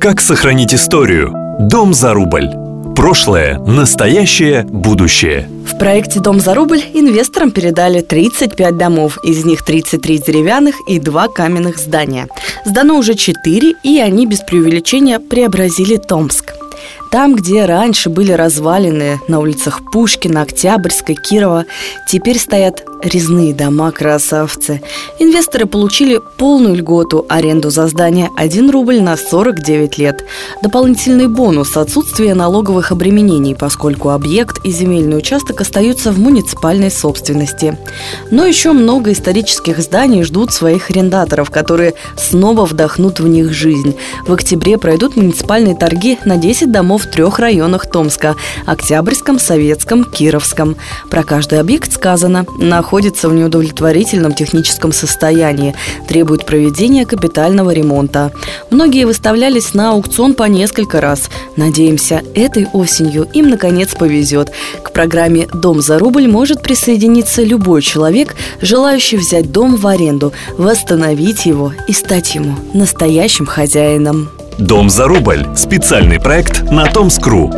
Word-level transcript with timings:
Как 0.00 0.20
сохранить 0.20 0.74
историю? 0.74 1.32
Дом 1.60 1.94
за 1.94 2.12
рубль. 2.12 2.48
Прошлое, 2.96 3.60
настоящее, 3.60 4.64
будущее. 4.64 5.48
В 5.64 5.78
проекте 5.78 6.18
«Дом 6.18 6.40
за 6.40 6.54
рубль» 6.54 6.82
инвесторам 6.94 7.52
передали 7.52 8.00
35 8.00 8.76
домов, 8.76 9.18
из 9.22 9.44
них 9.44 9.64
33 9.64 10.18
деревянных 10.18 10.74
и 10.88 10.98
2 10.98 11.28
каменных 11.28 11.78
здания. 11.78 12.26
Сдано 12.64 12.98
уже 12.98 13.14
4, 13.14 13.74
и 13.84 14.00
они 14.00 14.26
без 14.26 14.40
преувеличения 14.40 15.20
преобразили 15.20 15.96
Томск. 15.96 16.54
Там, 17.12 17.36
где 17.36 17.64
раньше 17.64 18.10
были 18.10 18.32
развалины 18.32 19.20
на 19.28 19.38
улицах 19.38 19.80
Пушкина, 19.92 20.42
Октябрьской, 20.42 21.14
Кирова, 21.14 21.66
теперь 22.08 22.38
стоят 22.38 22.84
резные 23.02 23.54
дома 23.54 23.90
красавцы. 23.90 24.82
Инвесторы 25.18 25.66
получили 25.66 26.20
полную 26.36 26.74
льготу, 26.74 27.26
аренду 27.28 27.70
за 27.70 27.86
здание 27.88 28.30
1 28.36 28.70
рубль 28.70 29.00
на 29.00 29.16
49 29.16 29.98
лет. 29.98 30.24
Дополнительный 30.62 31.28
бонус– 31.28 31.76
отсутствие 31.76 32.34
налоговых 32.34 32.92
обременений, 32.92 33.54
поскольку 33.54 34.10
объект 34.10 34.64
и 34.64 34.70
земельный 34.70 35.18
участок 35.18 35.60
остаются 35.60 36.12
в 36.12 36.18
муниципальной 36.18 36.90
собственности. 36.90 37.76
Но 38.30 38.44
еще 38.44 38.72
много 38.72 39.12
исторических 39.12 39.78
зданий 39.78 40.22
ждут 40.22 40.52
своих 40.52 40.90
арендаторов, 40.90 41.50
которые 41.50 41.94
снова 42.16 42.64
вдохнут 42.64 43.20
в 43.20 43.28
них 43.28 43.52
жизнь. 43.52 43.96
В 44.26 44.32
октябре 44.32 44.78
пройдут 44.78 45.16
муниципальные 45.16 45.76
торги 45.76 46.18
на 46.24 46.36
10 46.36 46.72
домов 46.72 47.04
в 47.04 47.10
трех 47.10 47.38
районах 47.38 47.90
Томска– 47.90 48.36
Октябрьском, 48.66 49.38
Советском, 49.38 50.04
Кировском. 50.04 50.76
Про 51.10 51.22
каждый 51.22 51.60
объект 51.60 51.92
сказано– 51.92 52.46
находится 52.88 53.28
в 53.28 53.34
неудовлетворительном 53.34 54.32
техническом 54.32 54.92
состоянии, 54.92 55.74
требует 56.08 56.46
проведения 56.46 57.04
капитального 57.04 57.70
ремонта. 57.72 58.32
Многие 58.70 59.04
выставлялись 59.04 59.74
на 59.74 59.90
аукцион 59.90 60.32
по 60.32 60.44
несколько 60.44 61.02
раз. 61.02 61.28
Надеемся, 61.56 62.22
этой 62.34 62.66
осенью 62.72 63.28
им 63.34 63.50
наконец 63.50 63.94
повезет. 63.94 64.52
К 64.82 64.90
программе 64.90 65.48
«Дом 65.52 65.82
за 65.82 65.98
рубль» 65.98 66.28
может 66.28 66.62
присоединиться 66.62 67.42
любой 67.42 67.82
человек, 67.82 68.34
желающий 68.62 69.18
взять 69.18 69.52
дом 69.52 69.76
в 69.76 69.86
аренду, 69.86 70.32
восстановить 70.56 71.44
его 71.44 71.74
и 71.88 71.92
стать 71.92 72.34
ему 72.36 72.54
настоящим 72.72 73.44
хозяином. 73.44 74.30
Дом 74.56 74.88
за 74.88 75.06
рубль. 75.06 75.46
Специальный 75.54 76.18
проект 76.18 76.62
на 76.70 76.86
Томскру. 76.86 77.52